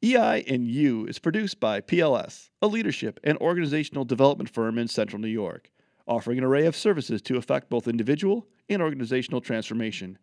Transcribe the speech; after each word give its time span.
EI 0.00 0.44
and 0.46 0.68
U 0.68 1.06
is 1.06 1.18
produced 1.18 1.58
by 1.58 1.80
PLS, 1.80 2.50
a 2.62 2.68
leadership 2.68 3.18
and 3.24 3.36
organizational 3.38 4.04
development 4.04 4.48
firm 4.48 4.78
in 4.78 4.86
central 4.86 5.20
New 5.20 5.26
York, 5.26 5.72
offering 6.06 6.38
an 6.38 6.44
array 6.44 6.66
of 6.66 6.76
services 6.76 7.20
to 7.22 7.36
affect 7.36 7.68
both 7.68 7.88
individual 7.88 8.46
and 8.68 8.80
organizational 8.80 9.40
transformation. 9.40 10.16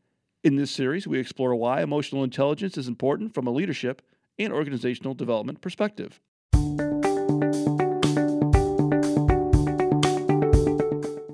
In 0.46 0.56
this 0.56 0.72
series, 0.72 1.10
we 1.10 1.20
explore 1.20 1.54
why 1.56 1.82
emotional 1.82 2.24
intelligence 2.24 2.78
is 2.78 2.88
important 2.88 3.34
from 3.34 3.48
a 3.48 3.52
leadership 3.52 4.02
and 4.40 4.54
organizational 4.54 5.14
development 5.14 5.60
perspective. 5.60 6.22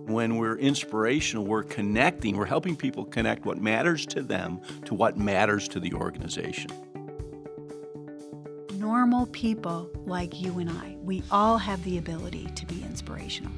When 0.07 0.37
we're 0.37 0.57
inspirational, 0.57 1.45
we're 1.45 1.61
connecting, 1.61 2.35
we're 2.35 2.45
helping 2.45 2.75
people 2.75 3.05
connect 3.05 3.45
what 3.45 3.59
matters 3.59 4.07
to 4.07 4.23
them 4.23 4.61
to 4.85 4.95
what 4.95 5.15
matters 5.15 5.67
to 5.67 5.79
the 5.79 5.93
organization. 5.93 6.71
Normal 9.11 9.27
people 9.33 9.89
like 10.05 10.39
you 10.39 10.59
and 10.59 10.69
I, 10.69 10.95
we 11.01 11.21
all 11.31 11.57
have 11.57 11.83
the 11.83 11.97
ability 11.97 12.47
to 12.55 12.65
be 12.65 12.81
inspirational. 12.81 13.51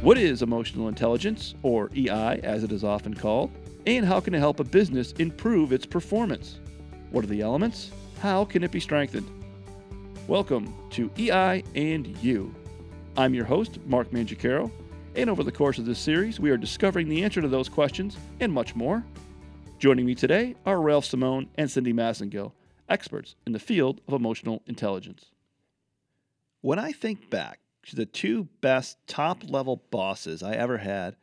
What 0.00 0.16
is 0.16 0.42
emotional 0.42 0.86
intelligence, 0.86 1.56
or 1.64 1.90
EI 1.92 2.38
as 2.44 2.62
it 2.62 2.70
is 2.70 2.84
often 2.84 3.14
called, 3.14 3.50
and 3.84 4.06
how 4.06 4.20
can 4.20 4.32
it 4.32 4.38
help 4.38 4.60
a 4.60 4.64
business 4.64 5.10
improve 5.18 5.72
its 5.72 5.84
performance? 5.84 6.60
What 7.10 7.24
are 7.24 7.28
the 7.28 7.40
elements? 7.40 7.90
How 8.20 8.44
can 8.44 8.62
it 8.62 8.70
be 8.70 8.78
strengthened? 8.78 9.28
Welcome 10.28 10.72
to 10.90 11.10
EI 11.18 11.64
and 11.74 12.16
You. 12.18 12.54
I'm 13.16 13.34
your 13.34 13.44
host, 13.44 13.80
Mark 13.86 14.12
Mangiacaro, 14.12 14.70
and 15.16 15.28
over 15.28 15.42
the 15.42 15.50
course 15.50 15.78
of 15.78 15.84
this 15.84 15.98
series, 15.98 16.38
we 16.38 16.50
are 16.50 16.56
discovering 16.56 17.08
the 17.08 17.24
answer 17.24 17.40
to 17.40 17.48
those 17.48 17.68
questions 17.68 18.16
and 18.38 18.52
much 18.52 18.76
more. 18.76 19.04
Joining 19.78 20.06
me 20.06 20.16
today 20.16 20.56
are 20.66 20.80
Ralph 20.80 21.04
Simone 21.04 21.50
and 21.54 21.70
Cindy 21.70 21.92
Massengill, 21.92 22.50
experts 22.88 23.36
in 23.46 23.52
the 23.52 23.60
field 23.60 24.00
of 24.08 24.14
emotional 24.14 24.60
intelligence. 24.66 25.26
When 26.62 26.80
I 26.80 26.90
think 26.90 27.30
back 27.30 27.60
to 27.86 27.94
the 27.94 28.04
two 28.04 28.48
best 28.60 28.98
top 29.06 29.48
level 29.48 29.84
bosses 29.92 30.42
I 30.42 30.54
ever 30.54 30.78
had, 30.78 31.14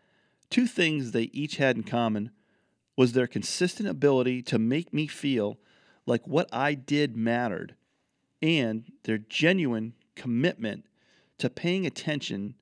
two 0.50 0.68
things 0.68 1.12
they 1.12 1.24
each 1.34 1.58
had 1.58 1.76
in 1.76 1.84
common 1.84 2.32
was 2.96 3.12
their 3.12 3.28
consistent 3.28 3.90
ability 3.90 4.42
to 4.44 4.58
make 4.58 4.94
me 4.94 5.06
feel 5.06 5.58
like 6.06 6.26
what 6.26 6.48
I 6.54 6.76
did 6.76 7.18
mattered 7.18 7.76
and 8.42 8.90
their 9.04 9.18
genuine 9.18 9.96
commitment 10.16 10.86
to 11.40 11.50
paying 11.50 11.86
attention 11.86 12.56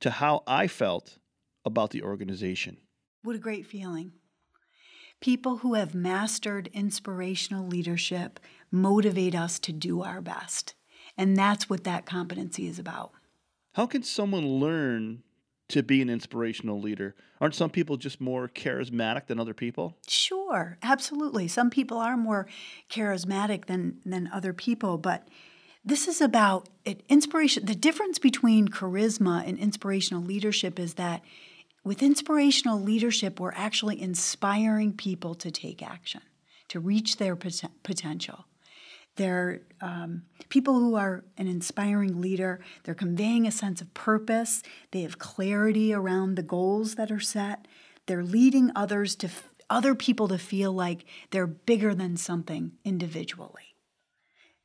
to 0.00 0.10
how 0.10 0.42
I 0.46 0.66
felt 0.66 1.16
about 1.64 1.92
the 1.92 2.02
organization. 2.02 2.76
What 3.22 3.36
a 3.36 3.38
great 3.38 3.64
feeling. 3.64 4.12
People 5.20 5.58
who 5.58 5.74
have 5.74 5.94
mastered 5.94 6.70
inspirational 6.72 7.66
leadership 7.66 8.40
motivate 8.70 9.34
us 9.34 9.58
to 9.60 9.72
do 9.72 10.02
our 10.02 10.20
best. 10.20 10.74
And 11.16 11.36
that's 11.36 11.68
what 11.68 11.84
that 11.84 12.06
competency 12.06 12.66
is 12.66 12.78
about. 12.78 13.12
How 13.74 13.86
can 13.86 14.02
someone 14.02 14.46
learn 14.46 15.22
to 15.68 15.82
be 15.82 16.00
an 16.00 16.08
inspirational 16.08 16.80
leader? 16.80 17.14
Aren't 17.40 17.54
some 17.54 17.70
people 17.70 17.96
just 17.96 18.20
more 18.20 18.48
charismatic 18.48 19.26
than 19.26 19.38
other 19.38 19.54
people? 19.54 19.96
Sure, 20.08 20.78
absolutely. 20.82 21.48
Some 21.48 21.70
people 21.70 21.98
are 21.98 22.16
more 22.16 22.46
charismatic 22.90 23.66
than 23.66 24.00
than 24.04 24.28
other 24.32 24.52
people, 24.52 24.98
but 24.98 25.28
this 25.84 26.08
is 26.08 26.20
about 26.20 26.68
it, 26.84 27.02
inspiration. 27.08 27.64
The 27.64 27.74
difference 27.74 28.18
between 28.18 28.68
charisma 28.68 29.46
and 29.46 29.58
inspirational 29.58 30.22
leadership 30.22 30.78
is 30.78 30.94
that 30.94 31.22
with 31.84 32.02
inspirational 32.02 32.80
leadership, 32.80 33.40
we're 33.40 33.52
actually 33.52 34.00
inspiring 34.00 34.92
people 34.92 35.34
to 35.36 35.50
take 35.50 35.82
action, 35.82 36.22
to 36.68 36.80
reach 36.80 37.16
their 37.16 37.36
pot- 37.36 37.70
potential. 37.82 38.46
They're 39.16 39.62
um, 39.80 40.22
people 40.48 40.78
who 40.78 40.94
are 40.94 41.24
an 41.36 41.46
inspiring 41.46 42.20
leader. 42.20 42.60
They're 42.84 42.94
conveying 42.94 43.46
a 43.46 43.50
sense 43.50 43.80
of 43.80 43.92
purpose. 43.92 44.62
They 44.92 45.02
have 45.02 45.18
clarity 45.18 45.92
around 45.92 46.36
the 46.36 46.42
goals 46.42 46.94
that 46.94 47.10
are 47.10 47.20
set. 47.20 47.66
They're 48.06 48.24
leading 48.24 48.70
others 48.74 49.16
to 49.16 49.26
f- 49.26 49.50
other 49.68 49.94
people 49.94 50.28
to 50.28 50.38
feel 50.38 50.72
like 50.72 51.04
they're 51.30 51.46
bigger 51.46 51.94
than 51.94 52.16
something 52.16 52.72
individually. 52.84 53.69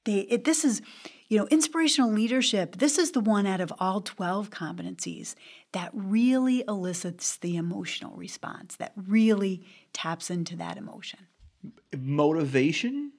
They, 0.05 0.19
it, 0.19 0.43
this 0.45 0.63
is, 0.63 0.81
you 1.27 1.37
know, 1.37 1.47
inspirational 1.47 2.11
leadership. 2.11 2.77
This 2.77 2.97
is 2.97 3.11
the 3.11 3.19
one 3.19 3.45
out 3.45 3.59
of 3.59 3.73
all 3.79 4.01
12 4.01 4.49
competencies 4.49 5.35
that 5.71 5.89
really 5.93 6.63
elicits 6.67 7.37
the 7.37 7.57
emotional 7.57 8.15
response, 8.15 8.75
that 8.77 8.93
really 8.95 9.65
taps 9.91 10.29
into 10.29 10.55
that 10.55 10.77
emotion. 10.77 11.19
Motivation? 11.97 13.11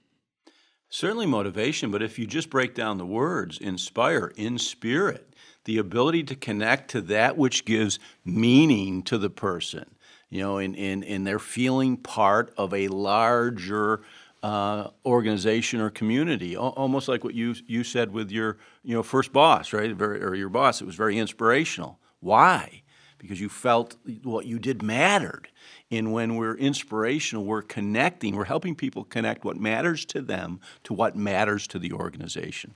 Certainly 0.89 1.27
motivation, 1.27 1.91
but 1.91 2.03
if 2.03 2.19
you 2.19 2.27
just 2.27 2.49
break 2.49 2.75
down 2.75 2.99
the 2.99 3.07
words, 3.07 3.59
inspire, 3.59 4.33
in 4.37 4.57
spirit, 4.57 5.35
the 5.65 5.79
ability 5.79 6.23
to 6.23 6.37
connect 6.37 6.91
to 6.93 7.01
that 7.03 7.37
which 7.37 7.65
gives 7.65 7.99
meaning 8.25 9.03
to 9.03 9.19
the 9.19 9.29
person, 9.29 9.97
you 10.31 10.41
know, 10.41 10.59
and, 10.59 10.77
and, 10.77 11.05
and 11.05 11.27
they're 11.27 11.41
feeling 11.41 11.97
part 11.97 12.55
of 12.57 12.73
a 12.73 12.87
larger 12.87 14.03
uh, 14.43 14.91
organization 15.05 15.81
or 15.81 15.91
community, 15.91 16.57
o- 16.57 16.69
almost 16.69 17.09
like 17.09 17.25
what 17.25 17.35
you, 17.35 17.55
you 17.67 17.83
said 17.85 18.13
with 18.13 18.31
your 18.31 18.59
you 18.83 18.95
know, 18.95 19.03
first 19.03 19.33
boss, 19.33 19.73
right? 19.73 19.95
Very, 19.95 20.23
or 20.23 20.35
your 20.35 20.49
boss, 20.49 20.81
it 20.81 20.85
was 20.85 20.95
very 20.95 21.19
inspirational. 21.19 21.99
Why? 22.21 22.83
Because 23.19 23.41
you 23.41 23.49
felt 23.49 23.97
what 24.23 24.47
you 24.47 24.59
did 24.59 24.83
mattered. 24.83 25.49
And 25.91 26.13
when 26.13 26.37
we're 26.37 26.57
inspirational, 26.57 27.45
we're 27.45 27.63
connecting, 27.63 28.37
we're 28.37 28.45
helping 28.45 28.75
people 28.75 29.05
connect 29.05 29.45
what 29.45 29.57
matters 29.57 30.05
to 30.07 30.21
them 30.21 30.61
to 30.85 30.95
what 30.95 31.17
matters 31.17 31.67
to 31.69 31.79
the 31.79 31.93
organization. 31.93 32.75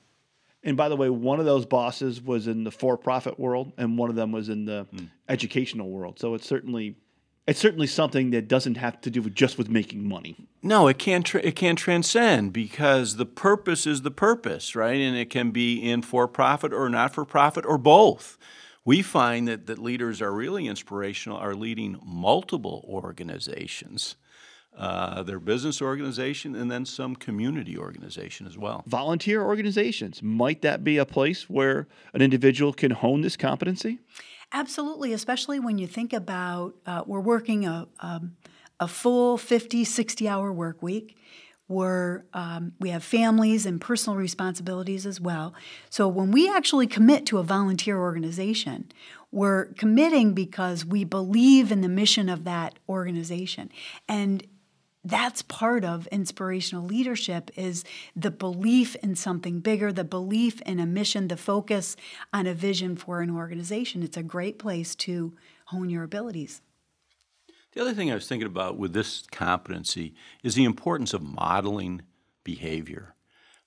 And 0.63 0.77
by 0.77 0.89
the 0.89 0.97
way, 0.97 1.09
one 1.09 1.41
of 1.41 1.47
those 1.47 1.67
bosses 1.67 2.21
was 2.21 2.47
in 2.47 2.65
the 2.65 2.71
for-profit 2.71 3.39
world, 3.39 3.73
and 3.79 3.97
one 3.97 4.11
of 4.11 4.17
them 4.17 4.31
was 4.31 4.49
in 4.49 4.67
the 4.67 4.87
mm. 4.95 5.09
educational 5.29 5.89
world. 5.89 6.19
So 6.19 6.35
it's 6.35 6.47
certainly 6.47 6.97
it's 7.51 7.59
certainly 7.59 7.89
something 7.89 8.31
that 8.31 8.47
doesn't 8.47 8.77
have 8.77 9.01
to 9.01 9.11
do 9.11 9.21
with 9.21 9.35
just 9.35 9.59
with 9.59 9.69
making 9.69 10.09
money. 10.09 10.37
No, 10.63 10.87
it 10.87 10.99
can 10.99 11.25
tra- 11.25 11.41
it 11.43 11.57
can 11.57 11.75
transcend 11.75 12.53
because 12.53 13.17
the 13.17 13.27
purpose 13.27 13.89
is 13.89 14.03
the 14.03 14.13
purpose, 14.13 14.77
right? 14.77 15.01
And 15.01 15.17
it 15.17 15.31
can 15.31 15.51
be 15.51 15.79
in 15.79 16.03
for-profit 16.03 16.73
or 16.73 16.89
not-for-profit 16.89 17.67
or 17.67 17.77
both 17.77 18.39
we 18.85 19.03
find 19.03 19.49
that, 19.49 19.67
that 19.67 19.81
leaders 19.81 20.23
are 20.23 20.33
really 20.33 20.69
inspirational, 20.69 21.39
are 21.39 21.55
leading 21.57 21.99
multiple 22.05 22.85
organizations. 22.89 24.15
Uh, 24.77 25.25
their 25.25 25.41
business 25.41 25.83
organization 25.83 26.55
and 26.55 26.71
then 26.71 26.87
some 26.87 27.17
community 27.17 27.77
organization 27.77 28.47
as 28.47 28.57
well. 28.57 28.85
Volunteer 28.87 29.43
organizations. 29.43 30.23
Might 30.23 30.63
that 30.63 30.85
be 30.85 30.97
a 30.97 31.05
place 31.05 31.51
where 31.51 31.89
an 32.15 32.23
individual 32.23 32.73
can 32.73 32.93
hone 32.93 33.23
this 33.23 33.37
competency? 33.37 33.99
Absolutely, 34.53 35.13
especially 35.13 35.61
when 35.61 35.79
you 35.79 35.87
think 35.87 36.13
about 36.13 36.75
uh, 36.87 37.05
we're 37.07 37.21
working 37.21 37.67
a, 37.67 37.87
um, 38.01 38.37
a 38.81 38.89
full 38.89 39.39
50, 39.39 39.85
60 39.85 40.29
hour 40.29 40.53
work 40.53 40.83
week 40.83 41.17
we're, 41.71 42.25
um, 42.35 42.73
we 42.81 42.91
have 42.91 43.05
families 43.05 43.65
and 43.65 43.81
personal 43.81 44.19
responsibilities 44.19 45.07
as 45.07 45.21
well. 45.21 45.55
So 45.89 46.09
when 46.09 46.33
we 46.33 46.53
actually 46.53 46.89
commit 46.89 47.27
to 47.27 47.39
a 47.39 47.45
volunteer 47.45 47.97
organization, 47.97 48.91
we're 49.31 49.67
committing 49.75 50.35
because 50.35 50.85
we 50.85 51.05
believe 51.05 51.71
in 51.71 51.81
the 51.81 51.89
mission 51.89 52.29
of 52.29 52.43
that 52.43 52.81
organization. 52.89 53.71
And 54.09 54.45
that's 55.05 55.43
part 55.43 55.85
of 55.85 56.07
inspirational 56.09 56.85
leadership 56.85 57.51
is 57.57 57.85
the 58.15 58.31
belief 58.31 58.95
in 58.97 59.17
something 59.17 59.61
bigger 59.61 59.93
the 59.93 60.05
belief 60.05 60.61
in 60.63 60.79
a 60.79 60.87
mission 60.87 61.29
the 61.29 61.37
focus 61.37 61.97
on 62.33 62.47
a 62.47 62.55
vision 62.55 62.97
for 62.97 63.21
an 63.21 63.31
organization 63.31 64.03
it's 64.03 64.17
a 64.17 64.23
great 64.23 64.59
place 64.59 64.95
to 64.95 65.35
hone 65.67 65.89
your 65.89 66.03
abilities 66.03 66.61
the 67.73 67.81
other 67.81 67.95
thing 67.95 68.11
I 68.11 68.15
was 68.15 68.27
thinking 68.27 68.47
about 68.47 68.79
with 68.79 68.93
this 68.93 69.25
competency 69.31 70.15
is 70.43 70.55
the 70.55 70.65
importance 70.65 71.15
of 71.15 71.23
modeling 71.23 72.03
behavior. 72.43 73.15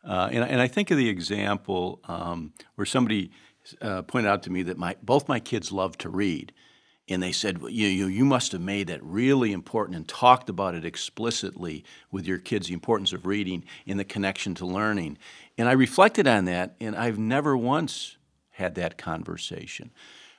Uh, 0.04 0.28
and, 0.32 0.44
and, 0.44 0.60
I 0.60 0.68
think 0.68 0.92
of 0.92 0.98
the 0.98 1.08
example 1.08 2.02
um, 2.10 2.52
where 2.76 2.86
somebody 2.86 3.32
uh, 3.82 4.02
pointed 4.02 4.28
out 4.28 4.44
to 4.44 4.52
me 4.52 4.62
that 4.64 4.78
my, 4.78 4.98
both 5.02 5.30
my 5.30 5.40
kids 5.40 5.72
love 5.72 5.98
to 6.00 6.10
read. 6.10 6.52
And 7.10 7.22
they 7.22 7.34
said, 7.34 7.60
you, 7.62 7.88
you, 7.88 8.08
you 8.08 8.24
must 8.24 8.54
have 8.54 8.62
made 8.62 8.88
that 8.88 9.04
really 9.04 9.52
important 9.52 9.98
and 9.98 10.08
talked 10.08 10.50
about 10.50 10.74
it 10.74 10.86
explicitly 10.86 11.84
with 12.12 12.26
your 12.26 12.38
kids, 12.38 12.68
the 12.68 12.74
importance 12.74 13.12
of 13.12 13.26
reading 13.26 13.66
and 13.86 14.00
the 14.00 14.06
connection 14.06 14.56
to 14.56 14.66
learning. 14.66 15.18
And 15.58 15.68
I 15.68 15.74
reflected 15.74 16.28
on 16.28 16.46
that, 16.46 16.76
and 16.80 16.96
I've 16.96 17.20
never 17.20 17.58
once 17.58 18.18
had 18.52 18.76
that 18.76 18.98
conversation 18.98 19.92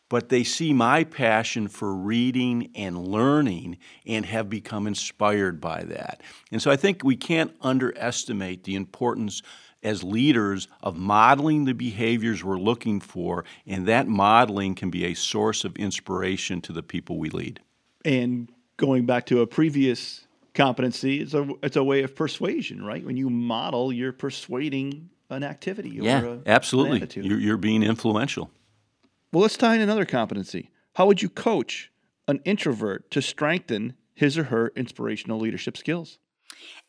but 0.08 0.28
they 0.28 0.44
see 0.44 0.72
my 0.72 1.02
passion 1.04 1.66
for 1.66 1.94
reading 1.94 2.70
and 2.74 3.08
learning 3.08 3.78
and 4.06 4.26
have 4.26 4.48
become 4.48 4.86
inspired 4.86 5.60
by 5.60 5.82
that. 5.82 6.20
And 6.52 6.60
so 6.60 6.70
I 6.70 6.76
think 6.76 7.02
we 7.02 7.16
can't 7.16 7.52
underestimate 7.62 8.64
the 8.64 8.76
importance 8.76 9.42
as 9.84 10.02
leaders 10.02 10.66
of 10.82 10.96
modeling 10.96 11.66
the 11.66 11.74
behaviors 11.74 12.42
we're 12.42 12.58
looking 12.58 13.00
for, 13.00 13.44
and 13.66 13.86
that 13.86 14.08
modeling 14.08 14.74
can 14.74 14.90
be 14.90 15.04
a 15.04 15.14
source 15.14 15.64
of 15.64 15.76
inspiration 15.76 16.60
to 16.62 16.72
the 16.72 16.82
people 16.82 17.18
we 17.18 17.30
lead. 17.30 17.60
And 18.04 18.50
going 18.76 19.06
back 19.06 19.26
to 19.26 19.40
a 19.40 19.46
previous 19.46 20.26
competency, 20.54 21.20
it's 21.20 21.34
a 21.34 21.48
it's 21.62 21.76
a 21.76 21.84
way 21.84 22.02
of 22.02 22.16
persuasion, 22.16 22.84
right? 22.84 23.04
When 23.04 23.16
you 23.16 23.30
model, 23.30 23.92
you're 23.92 24.12
persuading 24.12 25.10
an 25.30 25.44
activity. 25.44 25.90
Yeah, 25.90 26.22
or 26.22 26.26
a, 26.26 26.38
absolutely. 26.46 27.22
You're, 27.22 27.38
you're 27.38 27.56
being 27.56 27.82
influential. 27.82 28.50
Well, 29.32 29.42
let's 29.42 29.56
tie 29.56 29.74
in 29.74 29.80
another 29.80 30.04
competency. 30.04 30.70
How 30.94 31.06
would 31.06 31.22
you 31.22 31.28
coach 31.28 31.90
an 32.28 32.40
introvert 32.44 33.10
to 33.10 33.20
strengthen 33.20 33.94
his 34.14 34.38
or 34.38 34.44
her 34.44 34.72
inspirational 34.76 35.40
leadership 35.40 35.76
skills? 35.76 36.18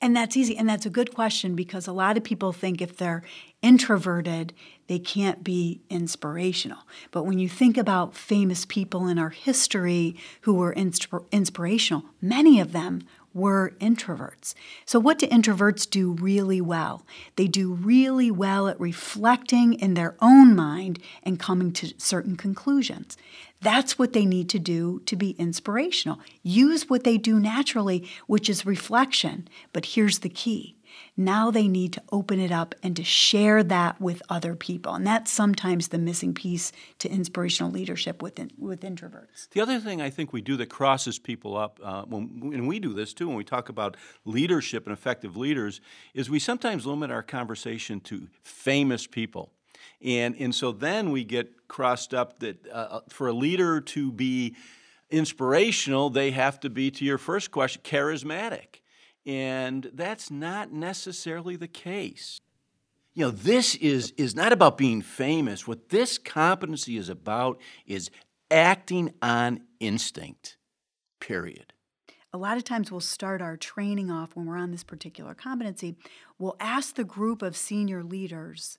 And 0.01 0.15
that's 0.15 0.35
easy. 0.35 0.57
And 0.57 0.67
that's 0.67 0.85
a 0.85 0.89
good 0.89 1.13
question 1.13 1.55
because 1.55 1.87
a 1.87 1.93
lot 1.93 2.17
of 2.17 2.23
people 2.23 2.51
think 2.51 2.81
if 2.81 2.97
they're 2.97 3.23
introverted, 3.61 4.53
they 4.87 4.99
can't 4.99 5.43
be 5.43 5.81
inspirational. 5.89 6.79
But 7.11 7.23
when 7.23 7.39
you 7.39 7.49
think 7.49 7.77
about 7.77 8.15
famous 8.15 8.65
people 8.65 9.07
in 9.07 9.17
our 9.17 9.29
history 9.29 10.15
who 10.41 10.53
were 10.53 10.73
insp- 10.73 11.25
inspirational, 11.31 12.03
many 12.21 12.59
of 12.59 12.71
them 12.71 13.03
were 13.35 13.73
introverts. 13.79 14.55
So, 14.85 14.99
what 14.99 15.19
do 15.19 15.27
introverts 15.27 15.87
do 15.87 16.13
really 16.13 16.61
well? 16.61 17.05
They 17.35 17.47
do 17.47 17.73
really 17.73 18.31
well 18.31 18.67
at 18.67 18.79
reflecting 18.79 19.73
in 19.73 19.93
their 19.93 20.15
own 20.21 20.55
mind 20.55 20.99
and 21.21 21.39
coming 21.39 21.71
to 21.73 21.93
certain 21.97 22.37
conclusions. 22.37 23.17
That's 23.61 23.99
what 23.99 24.13
they 24.13 24.25
need 24.25 24.49
to 24.49 24.59
do 24.59 25.01
to 25.05 25.15
be 25.15 25.31
inspirational. 25.31 26.19
Use 26.43 26.89
what 26.89 27.03
they 27.03 27.17
do 27.17 27.39
naturally, 27.39 28.09
which 28.27 28.49
is 28.49 28.65
reflection. 28.65 29.47
But 29.73 29.85
here's 29.85 30.19
the 30.19 30.29
key 30.29 30.74
now 31.17 31.51
they 31.51 31.67
need 31.67 31.93
to 31.93 32.03
open 32.11 32.39
it 32.39 32.51
up 32.51 32.75
and 32.83 32.95
to 32.95 33.03
share 33.03 33.63
that 33.63 33.99
with 34.01 34.21
other 34.29 34.55
people. 34.55 34.93
And 34.93 35.05
that's 35.05 35.31
sometimes 35.31 35.89
the 35.89 35.97
missing 35.97 36.33
piece 36.33 36.71
to 36.99 37.09
inspirational 37.09 37.71
leadership 37.71 38.21
with, 38.21 38.39
with 38.57 38.81
introverts. 38.81 39.49
The 39.51 39.61
other 39.61 39.79
thing 39.79 40.01
I 40.01 40.09
think 40.09 40.33
we 40.33 40.41
do 40.41 40.57
that 40.57 40.69
crosses 40.69 41.19
people 41.19 41.55
up, 41.55 41.79
uh, 41.83 42.03
when, 42.03 42.51
and 42.53 42.67
we 42.67 42.79
do 42.79 42.93
this 42.93 43.13
too 43.13 43.27
when 43.27 43.37
we 43.37 43.43
talk 43.43 43.69
about 43.69 43.97
leadership 44.25 44.85
and 44.85 44.93
effective 44.93 45.37
leaders, 45.37 45.81
is 46.13 46.29
we 46.29 46.39
sometimes 46.39 46.85
limit 46.85 47.11
our 47.11 47.23
conversation 47.23 47.99
to 48.01 48.27
famous 48.43 49.07
people. 49.07 49.51
And, 50.01 50.35
and 50.39 50.53
so 50.53 50.71
then 50.71 51.11
we 51.11 51.23
get 51.23 51.67
crossed 51.67 52.13
up 52.13 52.39
that 52.39 52.67
uh, 52.67 52.71
uh, 52.75 52.99
for 53.09 53.27
a 53.27 53.33
leader 53.33 53.81
to 53.81 54.11
be 54.11 54.55
inspirational, 55.09 56.09
they 56.09 56.31
have 56.31 56.59
to 56.61 56.69
be, 56.69 56.91
to 56.91 57.05
your 57.05 57.17
first 57.17 57.51
question, 57.51 57.81
charismatic. 57.83 58.81
And 59.25 59.89
that's 59.93 60.29
not 60.29 60.71
necessarily 60.71 61.55
the 61.55 61.67
case. 61.67 62.39
You 63.13 63.25
know, 63.25 63.31
this 63.31 63.75
is, 63.75 64.11
is 64.17 64.35
not 64.35 64.51
about 64.51 64.77
being 64.77 65.01
famous. 65.01 65.67
What 65.67 65.89
this 65.89 66.17
competency 66.17 66.97
is 66.97 67.09
about 67.09 67.59
is 67.87 68.11
acting 68.51 69.13
on 69.21 69.61
instinct, 69.79 70.57
period. 71.19 71.73
A 72.33 72.37
lot 72.37 72.57
of 72.57 72.65
times 72.65 72.91
we'll 72.91 72.99
start 72.99 73.41
our 73.41 73.55
training 73.55 74.11
off 74.11 74.35
when 74.35 74.45
we're 74.45 74.57
on 74.57 74.71
this 74.71 74.83
particular 74.83 75.33
competency. 75.33 75.95
We'll 76.37 76.57
ask 76.59 76.95
the 76.95 77.05
group 77.05 77.41
of 77.41 77.55
senior 77.55 78.03
leaders 78.03 78.77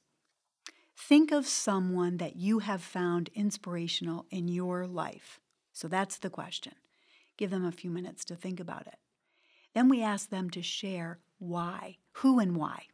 think 0.97 1.31
of 1.31 1.47
someone 1.47 2.17
that 2.17 2.37
you 2.37 2.61
have 2.61 2.83
found 2.83 3.31
inspirational 3.35 4.27
in 4.31 4.49
your 4.49 4.87
life. 4.87 5.41
So 5.73 5.89
that's 5.89 6.19
the 6.19 6.31
question. 6.31 6.73
Give 7.37 7.51
them 7.51 7.65
a 7.65 7.73
few 7.73 7.91
minutes 7.91 8.25
to 8.27 8.35
think 8.35 8.61
about 8.61 8.87
it. 8.87 8.97
Then 9.77 9.91
we 9.91 10.03
ask 10.03 10.31
them 10.31 10.49
to 10.51 10.63
share 10.63 11.19
why, 11.39 11.99
who 12.13 12.39
and 12.39 12.57
why. 12.57 12.85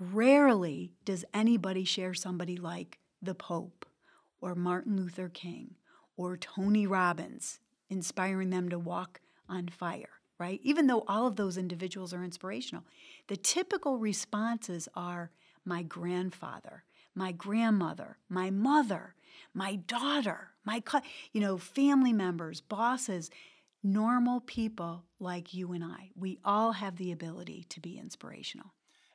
Rarely 0.00 0.94
does 1.04 1.26
anybody 1.34 1.84
share 1.84 2.14
somebody 2.14 2.56
like 2.56 3.00
the 3.20 3.34
Pope 3.34 3.84
or 4.40 4.54
Martin 4.54 4.96
Luther 4.96 5.28
King 5.28 5.74
or 6.16 6.38
Tony 6.38 6.86
Robbins, 6.86 7.60
inspiring 7.90 8.48
them 8.48 8.70
to 8.70 8.78
walk 8.78 9.20
on 9.46 9.68
fire, 9.68 10.22
right? 10.38 10.58
Even 10.62 10.86
though 10.86 11.04
all 11.06 11.26
of 11.26 11.36
those 11.36 11.58
individuals 11.58 12.14
are 12.14 12.24
inspirational, 12.24 12.84
the 13.28 13.36
typical 13.36 13.98
responses 13.98 14.88
are 14.94 15.32
my 15.66 15.82
grandfather, 15.82 16.84
my 17.14 17.32
grandmother, 17.32 18.16
my 18.30 18.48
mother, 18.48 19.14
my 19.52 19.76
daughter, 19.76 20.52
my 20.64 20.82
you 21.34 21.42
know, 21.42 21.58
family 21.58 22.14
members, 22.14 22.62
bosses 22.62 23.28
normal 23.82 24.40
people 24.40 25.04
like 25.18 25.54
you 25.54 25.72
and 25.72 25.84
I. 25.84 26.10
We 26.14 26.38
all 26.44 26.72
have 26.72 26.96
the 26.96 27.12
ability 27.12 27.66
to 27.70 27.80
be 27.80 27.98
inspirational. 27.98 28.72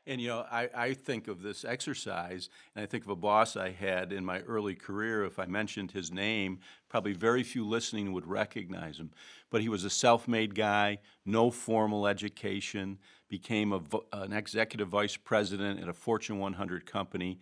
And 0.08 0.20
you 0.20 0.30
know, 0.30 0.46
I, 0.52 0.70
I 0.76 0.94
think 0.94 1.28
of 1.28 1.44
this 1.44 1.64
exercise, 1.64 2.50
and 2.76 2.82
I 2.82 2.88
think 2.88 3.04
of 3.04 3.12
a 3.12 3.16
boss 3.16 3.56
I 3.56 3.70
had 3.70 4.12
in 4.12 4.26
my 4.26 4.40
early 4.42 4.74
career. 4.74 5.24
If 5.26 5.38
I 5.38 5.46
mentioned 5.46 5.92
his 5.92 6.12
name, 6.12 6.60
probably 6.90 7.14
very 7.14 7.44
few 7.44 7.68
listening 7.68 8.12
would 8.12 8.26
recognize 8.26 8.98
him. 8.98 9.12
But 9.52 9.62
he 9.62 9.70
was 9.70 9.84
a 9.84 9.92
self 9.92 10.28
made 10.28 10.56
guy, 10.56 11.00
no 11.24 11.52
formal 11.52 12.08
education, 12.08 12.98
became 13.30 13.72
a, 13.72 13.82
an 14.12 14.34
executive 14.34 14.88
vice 14.88 15.18
president 15.18 15.80
at 15.80 15.88
a 15.88 15.94
Fortune 15.94 16.40
100 16.40 16.86
company. 16.88 17.40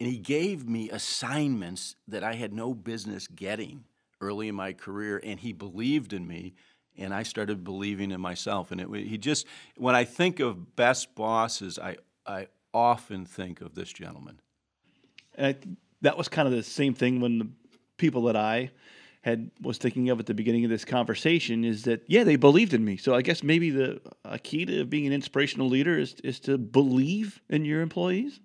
And 0.00 0.08
he 0.10 0.18
gave 0.18 0.66
me 0.66 0.88
assignments 0.88 1.96
that 2.08 2.24
I 2.24 2.34
had 2.34 2.54
no 2.54 2.72
business 2.72 3.26
getting 3.26 3.84
early 4.22 4.48
in 4.48 4.54
my 4.54 4.72
career, 4.72 5.20
and 5.22 5.38
he 5.38 5.52
believed 5.52 6.12
in 6.12 6.26
me, 6.26 6.54
and 6.96 7.12
I 7.12 7.24
started 7.24 7.64
believing 7.64 8.10
in 8.10 8.20
myself. 8.20 8.70
And 8.70 8.80
it, 8.80 8.88
he 9.06 9.18
just, 9.18 9.46
when 9.76 9.94
I 9.94 10.04
think 10.04 10.40
of 10.40 10.76
best 10.76 11.14
bosses, 11.14 11.78
I, 11.78 11.96
I 12.26 12.46
often 12.72 13.26
think 13.26 13.60
of 13.60 13.74
this 13.74 13.92
gentleman. 13.92 14.40
And 15.34 15.46
I, 15.46 15.56
that 16.02 16.16
was 16.16 16.28
kind 16.28 16.48
of 16.48 16.54
the 16.54 16.62
same 16.62 16.94
thing 16.94 17.20
when 17.20 17.38
the 17.38 17.48
people 17.98 18.22
that 18.22 18.36
I 18.36 18.70
had 19.22 19.50
was 19.60 19.78
thinking 19.78 20.10
of 20.10 20.18
at 20.18 20.26
the 20.26 20.34
beginning 20.34 20.64
of 20.64 20.70
this 20.70 20.84
conversation 20.84 21.64
is 21.64 21.84
that 21.84 22.02
yeah 22.08 22.24
they 22.24 22.36
believed 22.36 22.74
in 22.74 22.84
me 22.84 22.96
so 22.96 23.14
i 23.14 23.22
guess 23.22 23.42
maybe 23.42 23.70
the 23.70 24.00
key 24.42 24.64
to 24.64 24.84
being 24.84 25.06
an 25.06 25.12
inspirational 25.12 25.68
leader 25.68 25.96
is 25.96 26.14
is 26.24 26.40
to 26.40 26.58
believe 26.58 27.40
in 27.48 27.64
your 27.64 27.80
employees 27.82 28.40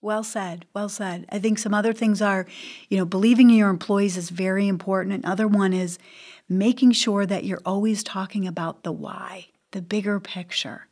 well 0.00 0.22
said. 0.22 0.64
Well 0.74 0.88
said. 0.88 1.26
I 1.30 1.38
think 1.38 1.58
some 1.58 1.74
other 1.74 1.92
things 1.92 2.22
are, 2.22 2.46
you 2.88 2.96
know, 2.96 3.04
believing 3.04 3.50
in 3.50 3.56
your 3.56 3.70
employees 3.70 4.16
is 4.16 4.30
very 4.30 4.68
important. 4.68 5.24
Another 5.24 5.48
one 5.48 5.72
is 5.72 5.98
making 6.48 6.92
sure 6.92 7.26
that 7.26 7.44
you're 7.44 7.62
always 7.66 8.02
talking 8.02 8.46
about 8.46 8.84
the 8.84 8.92
why, 8.92 9.46
the 9.72 9.82
bigger 9.82 10.20
picture. 10.20 10.86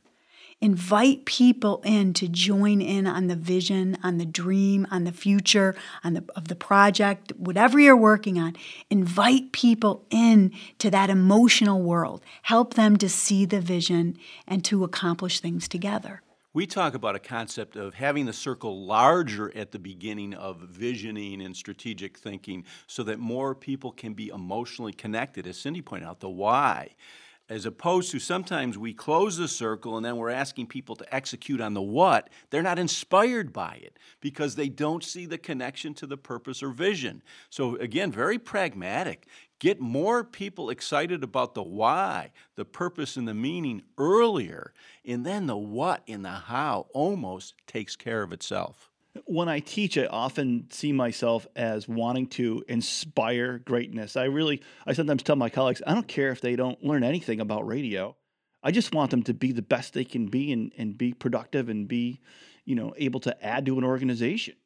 Invite 0.60 1.26
people 1.26 1.82
in 1.84 2.14
to 2.14 2.28
join 2.28 2.80
in 2.80 3.06
on 3.06 3.26
the 3.26 3.36
vision, 3.36 3.98
on 4.02 4.16
the 4.16 4.24
dream, 4.24 4.86
on 4.90 5.04
the 5.04 5.12
future, 5.12 5.74
on 6.02 6.14
the 6.14 6.24
of 6.34 6.48
the 6.48 6.56
project, 6.56 7.30
whatever 7.36 7.78
you're 7.78 7.94
working 7.94 8.38
on. 8.38 8.56
Invite 8.88 9.52
people 9.52 10.06
in 10.08 10.52
to 10.78 10.90
that 10.90 11.10
emotional 11.10 11.82
world. 11.82 12.22
Help 12.42 12.72
them 12.72 12.96
to 12.96 13.08
see 13.08 13.44
the 13.44 13.60
vision 13.60 14.16
and 14.48 14.64
to 14.64 14.82
accomplish 14.82 15.40
things 15.40 15.68
together 15.68 16.22
we 16.56 16.66
talk 16.66 16.94
about 16.94 17.14
a 17.14 17.18
concept 17.18 17.76
of 17.76 17.92
having 17.92 18.24
the 18.24 18.32
circle 18.32 18.86
larger 18.86 19.54
at 19.54 19.72
the 19.72 19.78
beginning 19.78 20.32
of 20.32 20.56
visioning 20.56 21.42
and 21.42 21.54
strategic 21.54 22.16
thinking 22.16 22.64
so 22.86 23.02
that 23.02 23.18
more 23.18 23.54
people 23.54 23.92
can 23.92 24.14
be 24.14 24.28
emotionally 24.28 24.94
connected. 24.94 25.46
As 25.46 25.58
Cindy 25.58 25.82
pointed 25.82 26.08
out, 26.08 26.20
the 26.20 26.30
why. 26.30 26.94
As 27.48 27.64
opposed 27.64 28.10
to 28.10 28.18
sometimes 28.18 28.76
we 28.76 28.92
close 28.92 29.36
the 29.36 29.46
circle 29.46 29.96
and 29.96 30.04
then 30.04 30.16
we're 30.16 30.30
asking 30.30 30.66
people 30.66 30.96
to 30.96 31.14
execute 31.14 31.60
on 31.60 31.74
the 31.74 31.82
what, 31.82 32.28
they're 32.50 32.60
not 32.60 32.78
inspired 32.78 33.52
by 33.52 33.80
it 33.80 33.98
because 34.20 34.56
they 34.56 34.68
don't 34.68 35.04
see 35.04 35.26
the 35.26 35.38
connection 35.38 35.94
to 35.94 36.08
the 36.08 36.16
purpose 36.16 36.60
or 36.60 36.70
vision. 36.70 37.22
So, 37.48 37.76
again, 37.76 38.10
very 38.10 38.38
pragmatic. 38.40 39.28
Get 39.60 39.80
more 39.80 40.24
people 40.24 40.70
excited 40.70 41.22
about 41.22 41.54
the 41.54 41.62
why, 41.62 42.32
the 42.56 42.64
purpose, 42.64 43.16
and 43.16 43.28
the 43.28 43.34
meaning 43.34 43.82
earlier, 43.96 44.72
and 45.04 45.24
then 45.24 45.46
the 45.46 45.56
what 45.56 46.02
and 46.08 46.24
the 46.24 46.30
how 46.30 46.88
almost 46.92 47.54
takes 47.68 47.94
care 47.94 48.22
of 48.22 48.32
itself. 48.32 48.90
When 49.24 49.48
I 49.48 49.60
teach, 49.60 49.96
I 49.98 50.06
often 50.06 50.68
see 50.70 50.92
myself 50.92 51.46
as 51.56 51.88
wanting 51.88 52.26
to 52.28 52.64
inspire 52.68 53.58
greatness. 53.58 54.16
I 54.16 54.24
really, 54.24 54.62
I 54.86 54.92
sometimes 54.92 55.22
tell 55.22 55.36
my 55.36 55.48
colleagues, 55.48 55.82
I 55.86 55.94
don't 55.94 56.08
care 56.08 56.30
if 56.30 56.40
they 56.40 56.56
don't 56.56 56.82
learn 56.84 57.04
anything 57.04 57.40
about 57.40 57.66
radio. 57.66 58.16
I 58.62 58.70
just 58.70 58.94
want 58.94 59.10
them 59.10 59.22
to 59.24 59.34
be 59.34 59.52
the 59.52 59.62
best 59.62 59.94
they 59.94 60.04
can 60.04 60.26
be 60.26 60.52
and, 60.52 60.72
and 60.76 60.98
be 60.98 61.12
productive 61.12 61.68
and 61.68 61.86
be, 61.86 62.20
you 62.64 62.74
know, 62.74 62.94
able 62.96 63.20
to 63.20 63.44
add 63.44 63.66
to 63.66 63.78
an 63.78 63.84
organization. 63.84 64.56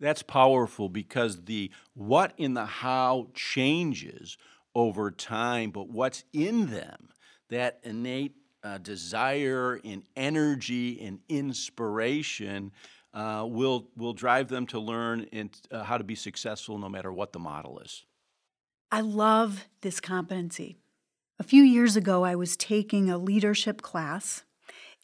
That's 0.00 0.22
powerful 0.22 0.88
because 0.88 1.44
the 1.44 1.70
what 1.94 2.32
in 2.36 2.54
the 2.54 2.66
how 2.66 3.28
changes 3.34 4.36
over 4.74 5.10
time, 5.10 5.70
but 5.70 5.88
what's 5.88 6.24
in 6.32 6.66
them, 6.70 7.10
that 7.50 7.78
innate 7.84 8.34
uh, 8.64 8.78
desire 8.78 9.80
and 9.84 10.02
energy 10.16 11.00
and 11.04 11.20
inspiration, 11.28 12.72
uh, 13.14 13.44
will 13.46 13.88
will 13.96 14.12
drive 14.12 14.48
them 14.48 14.66
to 14.68 14.78
learn 14.78 15.26
and, 15.32 15.50
uh, 15.70 15.84
how 15.84 15.98
to 15.98 16.04
be 16.04 16.14
successful 16.14 16.78
no 16.78 16.88
matter 16.88 17.12
what 17.12 17.32
the 17.32 17.38
model 17.38 17.78
is. 17.78 18.04
I 18.90 19.00
love 19.00 19.66
this 19.80 20.00
competency. 20.00 20.76
A 21.38 21.42
few 21.42 21.62
years 21.62 21.96
ago, 21.96 22.24
I 22.24 22.34
was 22.34 22.56
taking 22.56 23.10
a 23.10 23.18
leadership 23.18 23.82
class, 23.82 24.44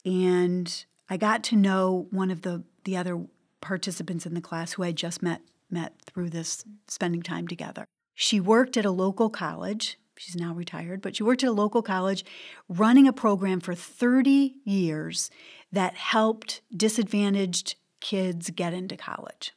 and 0.05 0.85
I 1.09 1.17
got 1.17 1.43
to 1.45 1.55
know 1.55 2.07
one 2.11 2.31
of 2.31 2.43
the 2.43 2.63
the 2.83 2.97
other 2.97 3.25
participants 3.61 4.25
in 4.25 4.33
the 4.33 4.41
class 4.41 4.73
who 4.73 4.83
I 4.83 4.91
just 4.91 5.21
met 5.21 5.41
met 5.69 5.93
through 6.05 6.29
this 6.29 6.63
spending 6.87 7.21
time 7.21 7.47
together. 7.47 7.85
She 8.15 8.39
worked 8.39 8.77
at 8.77 8.85
a 8.85 8.91
local 8.91 9.29
college. 9.29 9.97
She's 10.17 10.35
now 10.35 10.53
retired, 10.53 11.01
but 11.01 11.15
she 11.15 11.23
worked 11.23 11.43
at 11.43 11.49
a 11.49 11.53
local 11.53 11.81
college 11.81 12.25
running 12.67 13.07
a 13.07 13.13
program 13.13 13.61
for 13.61 13.73
30 13.73 14.55
years 14.65 15.31
that 15.71 15.95
helped 15.95 16.61
disadvantaged 16.75 17.75
kids 17.99 18.49
get 18.49 18.73
into 18.73 18.97
college. 18.97 19.53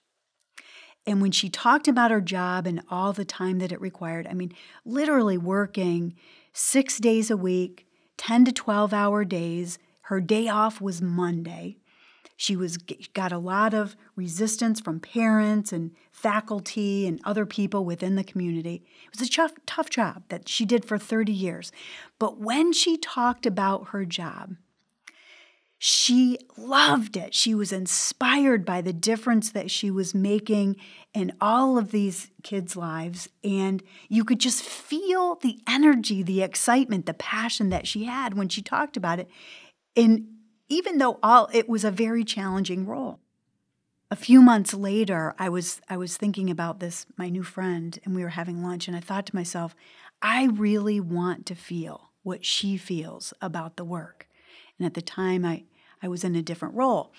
And 1.07 1.21
when 1.21 1.33
she 1.33 1.49
talked 1.49 1.89
about 1.89 2.11
her 2.11 2.21
job 2.21 2.67
and 2.67 2.83
all 2.89 3.13
the 3.13 3.25
time 3.25 3.59
that 3.59 3.73
it 3.73 3.81
required, 3.81 4.27
I 4.31 4.35
mean, 4.35 4.53
literally 4.85 5.37
working 5.37 6.15
six 6.53 6.99
days 6.99 7.31
a 7.31 7.37
week, 7.37 7.87
10 8.19 8.45
to 8.45 8.53
12 8.53 8.93
hour 8.93 9.25
days. 9.25 9.79
Her 10.03 10.21
day 10.21 10.49
off 10.49 10.81
was 10.81 11.03
Monday. 11.03 11.79
She 12.37 12.57
was 12.57 12.77
got 12.77 13.31
a 13.31 13.39
lot 13.39 13.73
of 13.73 13.97
resistance 14.17 14.81
from 14.81 15.01
parents 15.01 15.73
and 15.73 15.93
faculty 16.11 17.07
and 17.07 17.21
other 17.25 17.47
people 17.47 17.85
within 17.85 18.17
the 18.17 18.25
community. 18.25 18.85
It 19.05 19.19
was 19.19 19.29
a 19.29 19.31
tough, 19.31 19.53
tough 19.67 19.91
job 19.91 20.25
that 20.29 20.49
she 20.49 20.65
did 20.65 20.85
for 20.85 20.99
30 20.99 21.33
years. 21.33 21.71
But 22.19 22.39
when 22.39 22.73
she 22.73 22.97
talked 22.97 23.47
about 23.47 23.89
her 23.89 24.05
job, 24.05 24.57
she 25.85 26.39
loved 26.57 27.17
it. 27.17 27.35
She 27.35 27.57
was 27.57 27.73
inspired 27.73 28.65
by 28.65 28.83
the 28.83 28.93
difference 28.93 29.51
that 29.51 29.69
she 29.69 29.91
was 29.91 30.15
making 30.15 30.77
in 31.13 31.33
all 31.41 31.77
of 31.77 31.91
these 31.91 32.31
kids' 32.45 32.77
lives. 32.77 33.29
And 33.43 33.83
you 34.09 34.25
could 34.25 34.39
just 34.39 34.63
feel 34.63 35.35
the 35.35 35.59
energy, 35.69 36.23
the 36.23 36.41
excitement, 36.41 37.07
the 37.07 37.15
passion 37.15 37.71
that 37.71 37.89
she 37.89 38.05
had 38.05 38.35
when 38.35 38.49
she 38.49 38.63
talked 38.63 38.97
about 38.97 39.19
it. 39.19 39.29
And 39.97 40.29
even 40.69 40.99
though 40.99 41.19
all 41.21 41.49
it 41.53 41.69
was 41.69 41.83
a 41.83 41.91
very 41.91 42.23
challenging 42.23 42.87
role. 42.87 43.19
A 44.09 44.15
few 44.15 44.41
months 44.41 44.73
later, 44.73 45.35
I 45.37 45.49
was 45.49 45.81
I 45.89 45.97
was 45.97 46.17
thinking 46.17 46.49
about 46.49 46.79
this, 46.79 47.07
my 47.17 47.29
new 47.29 47.43
friend, 47.43 47.99
and 48.05 48.15
we 48.15 48.23
were 48.23 48.29
having 48.29 48.63
lunch, 48.63 48.87
and 48.87 48.97
I 48.97 49.01
thought 49.01 49.27
to 49.27 49.35
myself, 49.35 49.75
I 50.23 50.45
really 50.45 51.01
want 51.01 51.45
to 51.47 51.57
feel 51.57 52.13
what 52.23 52.45
she 52.45 52.77
feels 52.77 53.35
about 53.41 53.75
the 53.75 53.85
work. 53.85 54.29
And 54.79 54.87
at 54.87 54.95
the 54.95 55.03
time 55.03 55.45
I 55.45 55.65
I 56.03 56.09
was 56.09 56.25
in 56.25 56.35
a 56.35 56.43
different 56.43 56.75
role. 56.75 57.13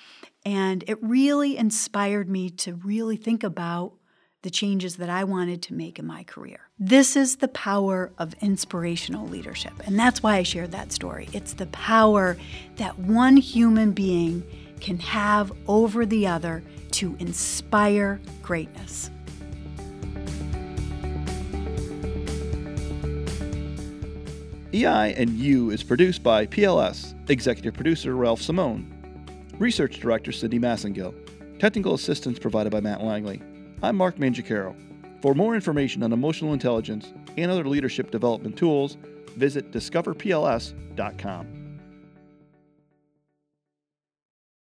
And 0.45 0.83
it 0.87 1.01
really 1.01 1.57
inspired 1.57 2.29
me 2.29 2.49
to 2.51 2.75
really 2.75 3.15
think 3.15 3.43
about 3.43 3.93
the 4.41 4.49
changes 4.49 4.97
that 4.97 5.09
I 5.09 5.23
wanted 5.23 5.61
to 5.63 5.73
make 5.73 5.97
in 5.97 6.05
my 6.05 6.23
career. 6.23 6.59
This 6.77 7.15
is 7.15 7.37
the 7.37 7.47
power 7.47 8.11
of 8.17 8.35
inspirational 8.41 9.25
leadership. 9.25 9.71
And 9.85 9.97
that's 9.97 10.21
why 10.21 10.35
I 10.35 10.43
shared 10.43 10.73
that 10.73 10.91
story. 10.91 11.29
It's 11.31 11.53
the 11.53 11.67
power 11.67 12.37
that 12.75 12.99
one 12.99 13.37
human 13.37 13.93
being 13.93 14.43
can 14.81 14.99
have 14.99 15.53
over 15.67 16.05
the 16.05 16.27
other 16.27 16.61
to 16.91 17.15
inspire 17.19 18.19
greatness. 18.41 19.09
EI 24.73 25.13
and 25.17 25.29
You 25.29 25.69
is 25.69 25.83
produced 25.83 26.23
by 26.23 26.47
PLS, 26.47 27.13
executive 27.29 27.75
producer 27.75 28.15
Ralph 28.15 28.41
Simone, 28.41 28.91
research 29.59 29.99
director 29.99 30.31
Cindy 30.31 30.57
Massengill, 30.57 31.13
technical 31.59 31.93
assistance 31.93 32.39
provided 32.39 32.71
by 32.71 32.79
Matt 32.79 33.03
Langley. 33.03 33.39
I'm 33.83 33.95
Mark 33.95 34.15
Mangiacaro. 34.15 34.75
For 35.21 35.35
more 35.35 35.53
information 35.53 36.01
on 36.01 36.11
emotional 36.11 36.53
intelligence 36.53 37.13
and 37.37 37.51
other 37.51 37.65
leadership 37.65 38.09
development 38.09 38.57
tools, 38.57 38.97
visit 39.37 39.71
discoverpls.com. 39.71 41.62